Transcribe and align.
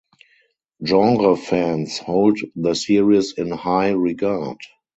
Genre 0.83 1.37
fans 1.37 1.99
hold 1.99 2.39
the 2.55 2.73
series 2.73 3.33
in 3.33 3.51
high 3.51 3.89
regard. 3.91 4.57